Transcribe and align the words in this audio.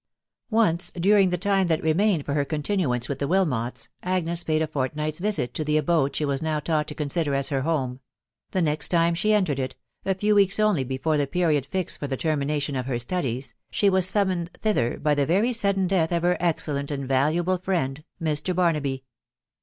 Once 0.49 0.89
during 0.99 1.29
the 1.29 1.37
time 1.37 1.67
that 1.67 1.83
remained 1.83 2.25
for 2.25 2.33
her 2.33 2.43
continuance 2.43 3.07
with 3.07 3.19
the 3.19 3.27
Wilmots, 3.27 3.87
Agnes 4.01 4.43
paid 4.43 4.59
a 4.59 4.65
fortnight's 4.65 5.19
visit 5.19 5.53
to 5.53 5.63
the 5.63 5.77
abode 5.77 6.15
she 6.15 6.25
was 6.25 6.41
now 6.41 6.59
taught 6.59 6.87
to 6.87 6.95
consider 6.95 7.35
as 7.35 7.49
her 7.49 7.61
home: 7.61 7.99
the 8.49 8.63
next 8.63 8.87
time 8.89 9.13
she 9.13 9.31
entered 9.31 9.59
it 9.59 9.75
(a 10.03 10.15
few 10.15 10.33
weeks 10.33 10.59
only 10.59 10.83
before 10.83 11.17
the 11.19 11.27
period 11.27 11.67
fixed 11.67 11.99
for 11.99 12.07
the 12.07 12.17
termination 12.17 12.75
of 12.75 12.87
her 12.87 12.97
studies), 12.97 13.53
she 13.69 13.91
was 13.91 14.09
summoned 14.09 14.49
thither 14.53 14.97
by 14.97 15.13
the 15.13 15.27
very 15.27 15.53
sudden 15.53 15.85
death 15.85 16.11
of 16.11 16.23
her 16.23 16.35
excellent 16.39 16.89
and 16.89 17.07
valuable 17.07 17.59
friend 17.59 18.03
Mr. 18.19 18.55
Barnaby. 18.55 19.03